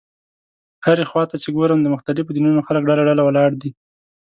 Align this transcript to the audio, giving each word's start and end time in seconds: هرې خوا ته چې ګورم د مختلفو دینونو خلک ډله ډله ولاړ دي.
هرې 0.85 1.03
خوا 1.09 1.23
ته 1.29 1.35
چې 1.43 1.49
ګورم 1.55 1.79
د 1.81 1.87
مختلفو 1.95 2.33
دینونو 2.35 2.61
خلک 2.67 2.81
ډله 2.89 3.03
ډله 3.09 3.23
ولاړ 3.25 3.49
دي. 3.61 3.69